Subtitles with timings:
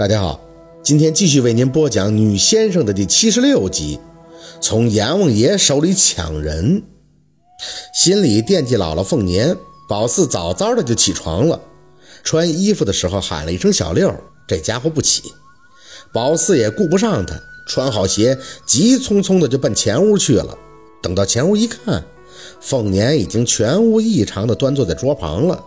[0.00, 0.40] 大家好，
[0.82, 4.00] 今天继续为您播讲《女先生》的第七十六集，
[4.58, 6.82] 从阎王爷手里抢人。
[7.92, 9.54] 心里惦记姥姥凤年，
[9.86, 11.60] 宝四早早的就起床了，
[12.24, 14.10] 穿衣服的时候喊了一声“小六”，
[14.48, 15.34] 这家伙不起。
[16.14, 17.38] 宝四也顾不上他，
[17.68, 20.56] 穿好鞋，急匆匆的就奔前屋去了。
[21.02, 22.02] 等到前屋一看，
[22.58, 25.62] 凤年已经全无异常的端坐在桌旁了。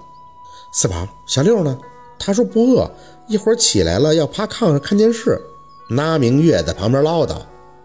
[0.74, 1.78] 四宝，小六呢？
[2.18, 2.90] 他说不饿。
[3.28, 5.40] 一会儿起来了，要趴炕上看电视。
[5.90, 7.38] 那明月在旁边唠叨：“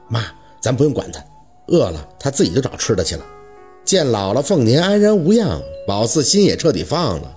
[0.09, 0.25] 妈，
[0.61, 1.23] 咱不用管他，
[1.69, 3.25] 饿了他自己就找吃的去了。”
[3.85, 7.35] 见姥姥凤年安然无恙，宝四心也彻底放了。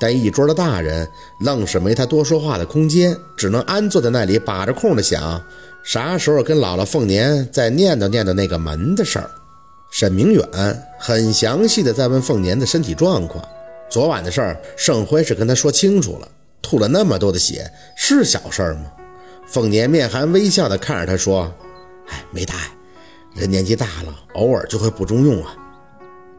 [0.00, 1.06] 但一桌的大人
[1.40, 5.40] 愣是没他多说话的空间，只能安坐在那里把着空的想，
[5.84, 9.30] 啥时候跟姥姥凤年再念叨念叨那个门的事儿。
[9.90, 10.44] 沈明远
[10.98, 13.44] 很详细的在问凤年的身体状况，
[13.90, 16.28] 昨晚的事儿，盛辉是跟他说清楚了。
[16.62, 18.92] 吐了那么多的血，是小事儿吗？
[19.46, 21.52] 凤年面含微笑的看着他说
[22.08, 22.70] ：“哎，没大碍，
[23.34, 25.54] 人年纪大了，偶尔就会不中用啊。”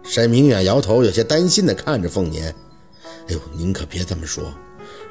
[0.02, 2.56] 沈明远摇头，有些担心的看着凤年
[3.28, 4.52] ：“哎呦，您可别这么说，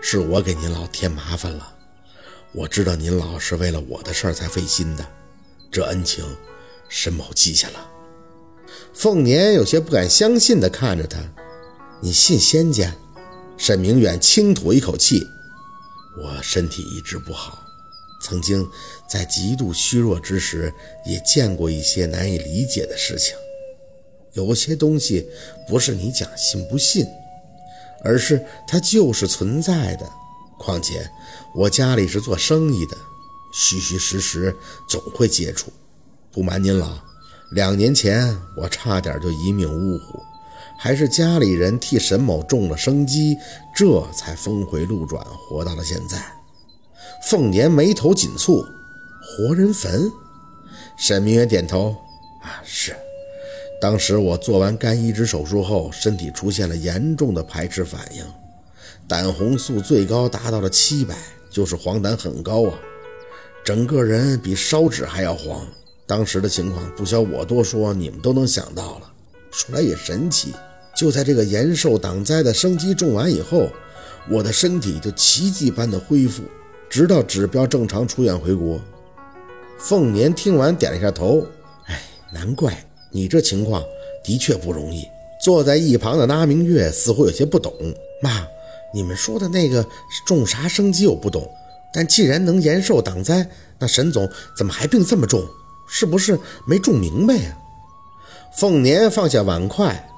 [0.00, 1.72] 是我给您老添麻烦了。
[2.52, 5.06] 我知道您老是为了我的事儿才费心的，
[5.70, 6.24] 这恩情，
[6.88, 7.86] 沈某记下了。”
[8.92, 11.18] 凤年有些不敢相信的看着他
[12.00, 12.92] ：“你信仙家？”
[13.56, 15.25] 沈明远轻吐一口气
[16.20, 17.64] ：“我身体一直不好，
[18.20, 18.69] 曾经
[19.08, 20.75] 在极度虚弱之时，
[21.06, 23.36] 也见过一些难以理解的事情。
[24.33, 25.28] 有些东西
[25.69, 27.06] 不是你讲信不信，
[28.03, 30.11] 而是它就是存在的。
[30.58, 31.08] 况且
[31.55, 32.97] 我家里是做生意的，
[33.53, 34.56] 虚虚实实
[34.89, 35.73] 总会接触。
[36.33, 36.98] 不瞒您老，
[37.53, 40.20] 两年前我差点就一命呜呼。”
[40.83, 43.38] 还是家里人替沈某中了生机，
[43.72, 46.20] 这才峰回路转，活到了现在。
[47.22, 48.66] 凤年眉头紧蹙，
[49.22, 50.11] 活人坟。
[50.97, 51.94] 沈明远点头，
[52.42, 52.97] 啊，是。
[53.80, 58.24] 当时我做完肝移植手术后，身体出现了严重的排斥反应，
[59.06, 61.14] 胆红素最高达到了七百，
[61.48, 62.74] 就是黄疸很高啊，
[63.64, 65.64] 整个人比烧纸还要黄。
[66.08, 69.12] 当时的情况不需要我多说，你们都能想到了。
[69.52, 70.52] 说来也神奇。
[71.02, 73.68] 就在这个延寿挡灾的生机种完以后，
[74.30, 76.45] 我的身体就奇迹般的恢复，
[76.89, 78.80] 直到指标正常出院回国。
[79.80, 81.45] 凤年听完点了一下头，
[81.86, 82.01] 哎，
[82.33, 83.83] 难怪你这情况
[84.23, 85.05] 的确不容易。
[85.42, 87.74] 坐在一旁的拉明月似乎有些不懂，
[88.23, 88.46] 妈，
[88.95, 89.85] 你们说的那个
[90.24, 91.51] 种啥生机我不懂，
[91.92, 93.45] 但既然能延寿挡灾，
[93.77, 95.45] 那沈总怎么还病这么重？
[95.89, 97.58] 是不是没种明白呀？
[98.55, 100.08] 凤年放下碗筷。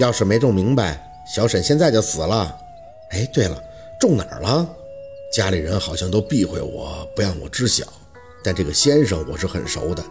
[0.00, 2.56] 要是没种明白，小沈现在就死了。
[3.10, 3.62] 哎，对了，
[4.00, 4.66] 种哪儿了？
[5.30, 7.84] 家里人好像都避讳我，不让我知晓。
[8.42, 10.02] 但这个先生我是很熟的，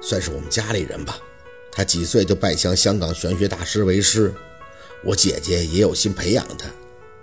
[0.00, 1.18] 算是我们家里人吧。
[1.70, 4.32] 他几岁就拜向香港玄学大师为师，
[5.04, 6.66] 我姐姐也有心培养他，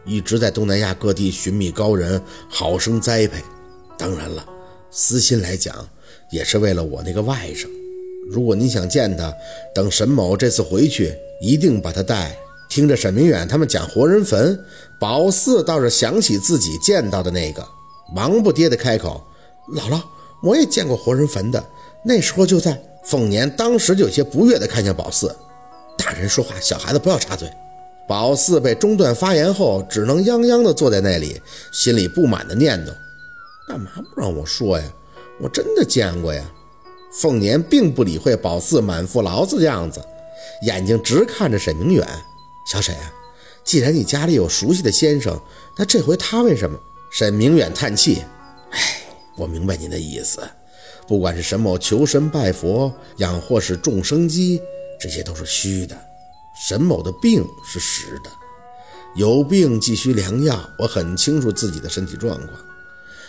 [0.05, 3.41] 一直在东南亚各地寻觅高人，好生栽培。
[3.97, 4.45] 当然了，
[4.91, 5.89] 私心来讲，
[6.29, 7.67] 也是为了我那个外甥。
[8.29, 9.33] 如果你想见他，
[9.73, 11.15] 等沈某这次回去。
[11.43, 12.37] 一定把他带。
[12.69, 14.63] 听着沈明远他们讲活人坟，
[14.99, 17.67] 宝四倒是想起自己见到的那个，
[18.13, 19.21] 忙不迭的开口
[19.75, 19.99] ：“姥姥，
[20.43, 21.61] 我也见过活人坟的，
[22.05, 25.35] 那时候就在。”凤年当时就有些不悦的看向宝四
[25.97, 27.49] ：“大人说话，小孩子不要插嘴。”
[28.07, 32.91] 宝四被中断发言后，只能泱泱的坐在那里，心里不满的念叨
[33.67, 34.85] ：“干嘛不让我说呀？
[35.41, 36.47] 我真的见过呀！”
[37.11, 40.01] 凤年并不理会宝四满腹牢骚的样子。
[40.63, 42.07] 眼睛直看着沈明远，
[42.65, 43.11] 小沈啊，
[43.63, 45.39] 既然你家里有熟悉的先生，
[45.77, 46.79] 那这回他为什么？
[47.11, 48.23] 沈明远叹气，
[48.69, 48.79] 哎，
[49.35, 50.41] 我明白您的意思。
[51.07, 54.61] 不管是沈某求神拜佛，养或是种生机，
[54.99, 55.97] 这些都是虚的。
[56.67, 58.29] 沈某的病是实的，
[59.15, 60.57] 有病急需良药。
[60.77, 62.49] 我很清楚自己的身体状况，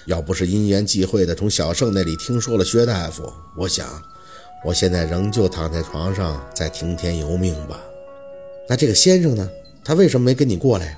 [0.07, 3.87] 要不是因缘际会的从小胜那里听说了薛大夫，我想。
[4.65, 7.81] 我现在仍旧躺在床上，在听天由命吧。
[8.69, 9.51] 那这个先生呢？
[9.85, 10.97] 他为什么没跟你过来？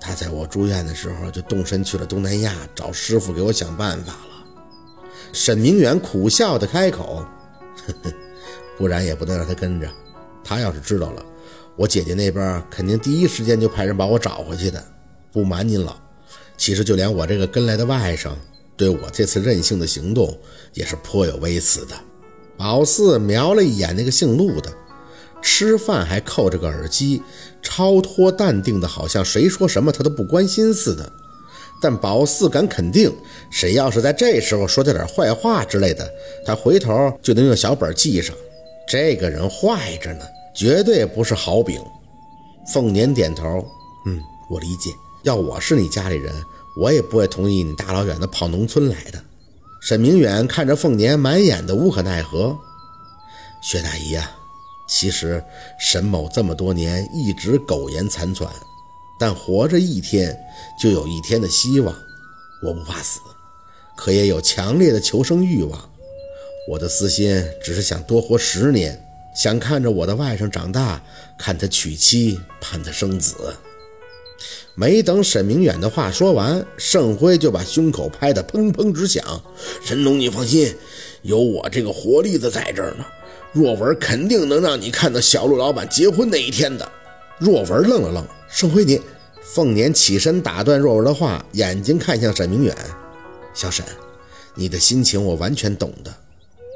[0.00, 4.46] 他在我住院的时候就动身去了东南亚，找师傅给我想办法了。
[5.32, 7.24] 沈明远苦笑的开口
[7.88, 8.12] ：“呵呵，
[8.78, 9.90] 不然也不能让他跟着。
[10.44, 11.26] 他要是知道了，
[11.74, 14.80] 我姐姐那边肯定第一时间就派人把我找回去的。
[15.32, 16.00] 不瞒您了，
[16.56, 18.30] 其实就连我这个跟来的外甥，
[18.76, 20.36] 对我这次任性的行动
[20.72, 21.94] 也是颇有微词的。”
[22.56, 24.72] 宝四瞄了一眼那个姓陆的，
[25.42, 27.20] 吃饭还扣着个耳机，
[27.60, 31.12] 超脱淡定的，好像谁说什么他都不关心似的。
[31.82, 33.12] 但宝四敢肯定，
[33.50, 36.08] 谁要是在这时候说他点坏话之类的，
[36.46, 38.34] 他回头就能用小本记上。
[38.88, 40.24] 这个人坏着呢，
[40.54, 41.82] 绝对不是好饼。
[42.72, 43.66] 凤年点头，
[44.06, 44.90] 嗯，我理解。
[45.24, 46.34] 要我是你家里人，
[46.76, 49.22] 我也不会同意你大老远的跑农村来的。
[49.80, 52.54] 沈明远看着凤年，满眼的无可奈何。
[53.62, 54.30] 薛大姨呀，
[54.86, 55.42] 其实
[55.80, 58.50] 沈某这么多年一直苟延残喘，
[59.18, 60.38] 但活着一天
[60.78, 61.94] 就有一天的希望。
[62.62, 63.18] 我不怕死，
[63.96, 65.90] 可也有强烈的求生欲望。
[66.68, 69.02] 我的私心只是想多活十年，
[69.34, 71.02] 想看着我的外甥长大，
[71.38, 73.56] 看他娶妻，盼他生子。
[74.74, 79.24] 没等沈明远的话说完，盛辉就把胸口拍得砰砰直响。
[79.84, 80.74] 神农，你放心，
[81.22, 83.04] 有我这个活例子在这儿呢，
[83.52, 86.90] 若文肯定能让你看到小陆老板结婚那一天的。
[87.38, 89.00] 若文愣了愣，盛辉，你……
[89.42, 92.74] 凤年起身打断若文的话，眼睛看向沈明远
[93.52, 93.84] ：“小沈，
[94.54, 96.10] 你的心情我完全懂得。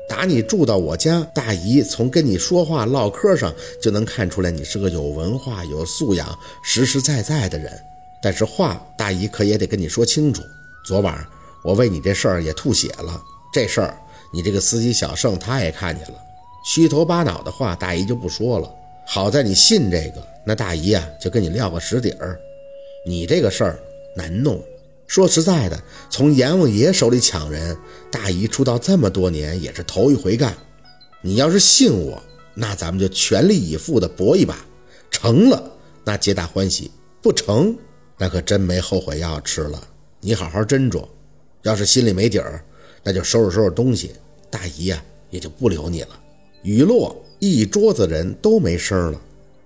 [0.08, 7.70] 打你住到我家，大姨从跟你说话唠嗑上就能看出来，你是个有文化、有素养、实实在在的人。”
[8.20, 10.42] 但是话，大姨可也得跟你说清楚。
[10.84, 11.24] 昨晚
[11.62, 13.22] 我为你这事儿也吐血了，
[13.52, 13.96] 这事儿
[14.32, 16.14] 你这个司机小盛他也看见了。
[16.64, 18.68] 虚头巴脑的话，大姨就不说了。
[19.06, 22.38] 好在你信这个，那大姨啊就跟你撂个实底儿。
[23.06, 23.78] 你这个事儿
[24.16, 24.60] 难弄。
[25.08, 27.76] 说实在的，从阎王爷手里抢人，
[28.10, 30.54] 大姨出道这么多年也是头一回干。
[31.22, 32.22] 你要是信我，
[32.54, 34.56] 那咱们就全力以赴的搏一把，
[35.10, 35.72] 成了
[36.04, 36.90] 那皆大欢喜，
[37.22, 37.74] 不成。
[38.18, 39.82] 那可真没后悔药吃了，
[40.20, 41.04] 你好好斟酌。
[41.62, 42.62] 要是心里没底儿，
[43.02, 44.12] 那就收拾收拾东西，
[44.50, 46.20] 大姨呀也就不留你了。
[46.62, 49.20] 雨落，一桌子人都没声了。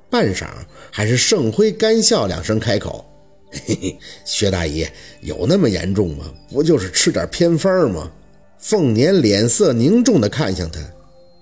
[0.09, 0.47] 半晌，
[0.91, 3.05] 还是盛辉干笑两声开口
[3.53, 4.87] ：“嘿嘿，薛大姨
[5.21, 6.25] 有那么严重吗？
[6.51, 8.11] 不就是吃点偏方吗？”
[8.59, 10.81] 凤年脸色凝重地看向他，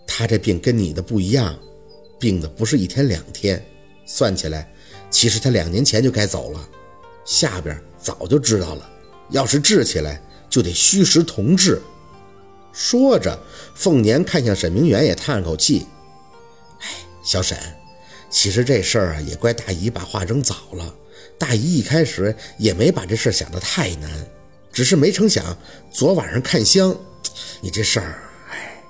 [0.06, 1.54] 他这病跟你的不一样，
[2.18, 3.62] 病的不是一天两天，
[4.06, 4.72] 算起来，
[5.10, 6.68] 其实他两年前就该走了。
[7.26, 8.90] 下边早就知道了，
[9.28, 10.18] 要是治起来
[10.48, 11.80] 就得虚实同治。
[12.72, 13.38] 说着，
[13.74, 15.86] 凤年看向沈明远，也叹了口气
[16.80, 16.88] ：“哎，
[17.22, 17.58] 小沈，
[18.30, 20.94] 其实这事儿啊，也怪大姨把话扔早了。
[21.40, 24.10] 大姨一开始也没把这事想得太难，
[24.70, 25.56] 只是没成想
[25.90, 26.94] 昨晚上看香，
[27.62, 28.22] 你这事儿……
[28.50, 28.84] 哎。”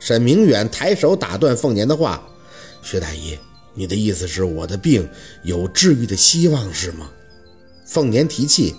[0.00, 2.26] 沈明远抬手打断凤年的话
[2.82, 3.38] ：“薛大姨，
[3.74, 5.06] 你的意思是我的病
[5.42, 7.10] 有治愈的希望，是吗？”
[7.84, 8.74] 凤年提气，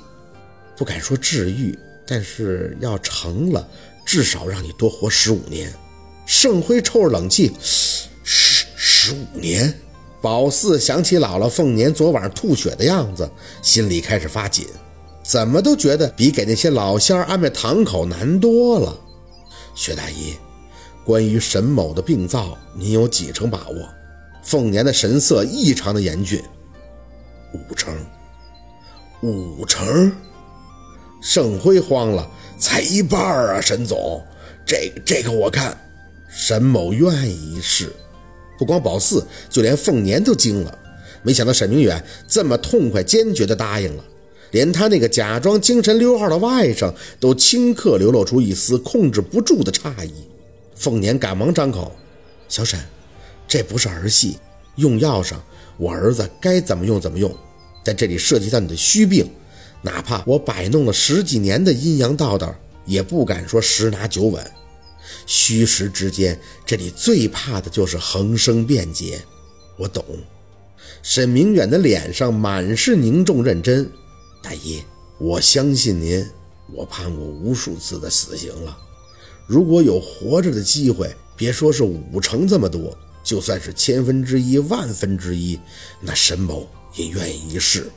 [0.75, 1.77] 不敢说治愈，
[2.07, 3.69] 但是要成了，
[4.03, 5.71] 至少让你多活十五年。
[6.25, 7.51] 盛辉抽着冷气，
[8.23, 9.71] 十十五年。
[10.21, 13.29] 宝四想起姥姥凤年昨晚吐血的样子，
[13.63, 14.67] 心里开始发紧，
[15.23, 18.95] 怎么都觉得比给那些老仙儿安排堂口难多了。
[19.73, 20.35] 薛大姨，
[21.03, 23.89] 关于沈某的病灶，您有几成把握？
[24.43, 26.41] 凤年的神色异常的严峻，
[27.53, 27.93] 五成。
[29.23, 30.11] 五成，
[31.21, 32.27] 盛辉慌了，
[32.57, 33.61] 才一半啊！
[33.61, 34.23] 沈总，
[34.65, 35.77] 这这个我看，
[36.27, 37.95] 沈某愿意试。
[38.61, 40.77] 不光宝四，就连凤年都惊了，
[41.23, 44.05] 没想到沈明远这么痛快坚决地答应了，
[44.51, 50.13] 连他那个假装精神溜号的外甥都顷刻流露出一丝控制不住的诧异。
[50.75, 51.91] 凤年赶忙张口
[52.47, 52.79] ：“小沈，
[53.47, 54.37] 这不是儿戏，
[54.75, 55.43] 用药上，
[55.77, 57.35] 我儿子该怎么用怎么用。”
[57.83, 59.27] 在这里涉及到你的虚病，
[59.81, 62.53] 哪怕我摆弄了十几年的阴阳道道，
[62.85, 64.39] 也不敢说十拿九稳。
[65.33, 69.17] 虚实之间，这里最怕的就是横生变节。
[69.77, 70.03] 我懂。
[71.01, 73.89] 沈明远的脸上满是凝重认真。
[74.43, 74.83] 大姨，
[75.17, 76.27] 我相信您。
[76.73, 78.77] 我判过无数次的死刑了，
[79.47, 85.57] 如果有活着的机会，别说是五成这么多，就算是千分之一、万分之一，
[86.01, 86.67] 那沈某。
[86.95, 87.89] 也愿意一试，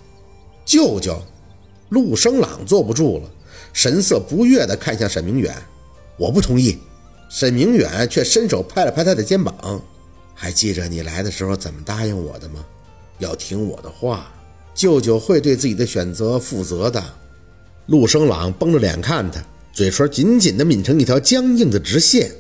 [0.65, 1.21] 舅舅
[1.89, 3.29] 陆生朗坐不住了，
[3.73, 5.53] 神色不悦地看向沈明远。
[6.17, 6.79] 我不同意。
[7.29, 9.81] 沈明远却伸手拍了拍他的肩膀。
[10.35, 12.65] 还记着你来的时候怎么答应我的吗？
[13.19, 14.33] 要听我的话，
[14.75, 17.03] 舅舅会对自己的选择负责的。
[17.87, 19.41] 陆生朗绷着脸看他，
[19.73, 22.31] 嘴唇紧紧地抿成一条僵硬的直线。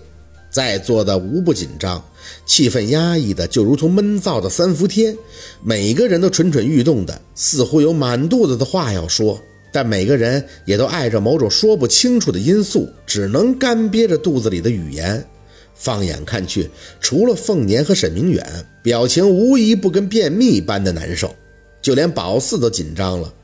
[0.50, 2.02] 在座的无不紧张。
[2.46, 5.14] 气氛压抑的就如同闷燥的三伏天，
[5.62, 9.38] 每个人都蠢蠢欲动的，似乎有满肚子的话要说，
[9.74, 15.26] 但每个人也都碍着某种说不清楚的因素，只能干憋着肚子里的语言。
[15.74, 18.46] 放眼看去，除了凤年和沈明远，
[18.84, 21.34] 表情无一不跟便秘般的难受，
[21.82, 23.34] 就连宝四都紧张了。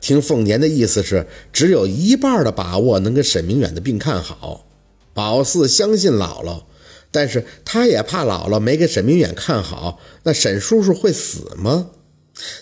[0.00, 4.66] 听凤年的意思是，只有一半的把握能给沈明远的病看好。
[5.12, 6.62] 宝四相信姥姥，
[7.10, 11.90] 但是他也怕姥姥没给沈明远看好，那沈叔叔会死吗？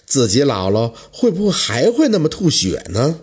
[0.06, 3.20] 自己姥姥会不会还会那么吐血呢？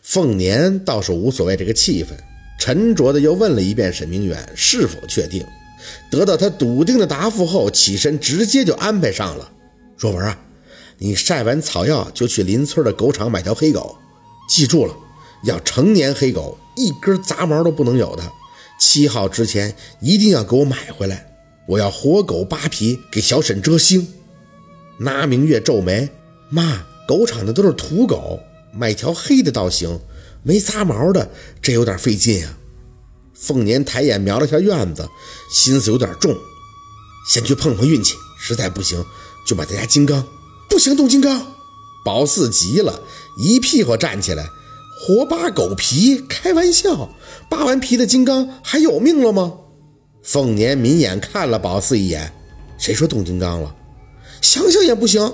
[0.00, 2.08] 凤年倒是无所谓这个气氛，
[2.58, 5.44] 沉着的又问了一遍沈明远是否确定。
[6.10, 9.50] 得到他笃定的答复后，起身直接就安排上了。
[9.96, 10.38] 若文啊，
[10.98, 13.96] 你晒完草药就去邻村的狗场买条黑狗，
[14.48, 14.94] 记住了，
[15.44, 18.22] 要成年黑狗，一根杂毛都不能有的。
[18.78, 21.26] 七号之前一定要给我买回来，
[21.68, 24.04] 我要活狗扒皮给小沈遮腥。
[25.04, 26.08] 那明月皱眉，
[26.48, 28.38] 妈，狗场的都是土狗，
[28.72, 29.98] 买条黑的倒行，
[30.44, 31.28] 没杂毛的
[31.60, 32.56] 这有点费劲啊。
[33.34, 35.08] 凤年抬眼瞄了下院子，
[35.50, 36.36] 心思有点重，
[37.28, 39.04] 先去碰碰运气，实在不行
[39.44, 40.24] 就买咱家金刚。
[40.70, 41.52] 不行，动金刚！
[42.04, 43.00] 宝四急了，
[43.36, 44.48] 一屁股站起来。
[45.00, 46.24] 活扒狗皮？
[46.28, 47.10] 开玩笑！
[47.50, 49.52] 扒完皮的金刚还有命了吗？
[50.22, 52.32] 凤年明眼看了宝四一眼，
[52.78, 53.74] 谁说动金刚了？
[54.42, 55.32] 想想也不行。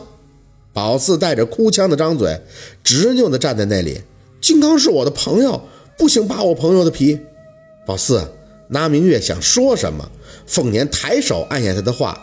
[0.72, 2.40] 宝四带着哭腔的张嘴，
[2.84, 4.00] 执拗的站在那里。
[4.40, 5.60] 金刚是我的朋友，
[5.96, 7.18] 不行扒我朋友的皮。
[7.84, 8.24] 宝四，
[8.68, 10.08] 那明月想说什么？
[10.46, 12.16] 凤年抬手按下他的话：“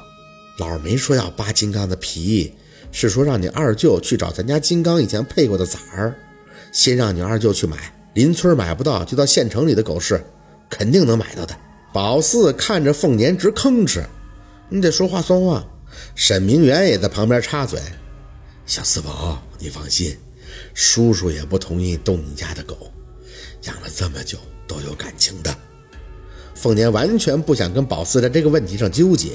[0.58, 2.54] 老儿没说要扒金刚的皮，
[2.92, 6.16] 是说让你二舅去找咱家金刚以前配过的崽儿。”
[6.72, 7.78] 先让你二舅去买，
[8.14, 10.24] 邻村买不到，就到县城里的狗市，
[10.70, 11.56] 肯定能买到的。
[11.94, 14.04] 宝四看着凤年直吭哧，
[14.70, 15.66] 你得说话算话。
[16.16, 17.80] 沈明远也在旁边插嘴
[18.66, 20.18] ：“小四宝，你放心，
[20.74, 22.92] 叔叔也不同意动你家的狗，
[23.64, 24.38] 养了这么久
[24.68, 25.56] 都有感情的。”
[26.56, 29.32] 凤年完全不想跟宝四在这个问题上纠结，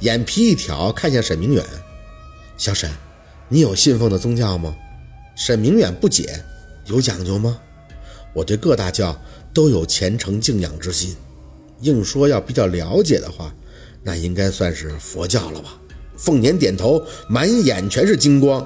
[0.00, 1.64] 眼皮一挑，看向沈明远
[2.58, 2.90] ：“小沈，
[3.48, 4.76] 你有信奉的宗教吗？”
[5.34, 6.44] 沈明远不解。
[6.86, 7.58] 有讲究吗？
[8.34, 9.16] 我对各大教
[9.54, 11.14] 都有虔诚敬仰之心，
[11.80, 13.54] 硬说要比较了解的话，
[14.02, 15.78] 那应该算是佛教了吧？
[16.22, 18.64] 凤年点头，满眼全是金光。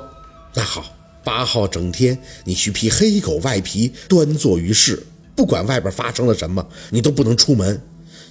[0.53, 0.85] 那好，
[1.25, 5.03] 八号整天你去披黑狗外皮，端坐于室，
[5.35, 7.81] 不管外边发生了什么，你都不能出门，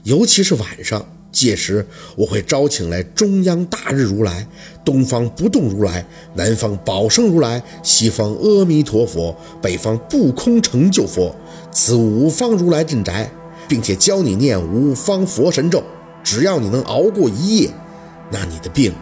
[0.03, 1.03] 尤其是晚上。
[1.31, 4.47] 届时我会招请来中央大日如来、
[4.85, 6.05] 东方不动如来、
[6.35, 11.35] 南方宝生如来、西方阿弥陀佛、北方不空成就佛，
[11.73, 13.29] 此五方如来镇宅，
[13.67, 15.83] 并且教你念五方佛神咒。
[16.23, 17.69] 只要你能熬过一夜，
[18.31, 18.93] 那你的病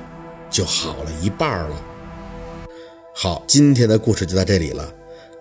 [0.54, 1.84] 就好了一半了。
[3.14, 4.94] 好，今天的故事就到这里了，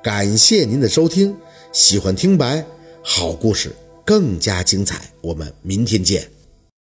[0.02, 1.36] 感谢您的收听。
[1.70, 2.64] 喜欢听白
[3.02, 3.70] 好故事，
[4.04, 6.26] 更加精彩，我们明天见。